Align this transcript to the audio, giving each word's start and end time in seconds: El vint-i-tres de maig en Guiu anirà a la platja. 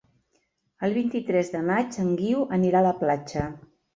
El 0.87 0.95
vint-i-tres 0.99 1.51
de 1.57 1.61
maig 1.67 1.99
en 2.05 2.09
Guiu 2.21 2.41
anirà 2.57 2.83
a 2.83 2.87
la 2.89 2.97
platja. 3.05 3.47